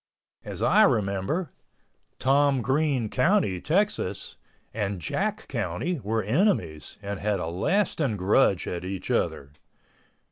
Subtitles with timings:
[0.43, 1.51] As I remember,
[2.17, 4.35] Tom Green County, Texas,
[4.73, 9.51] and Jack County were enemies and had a lasting grudge at each other.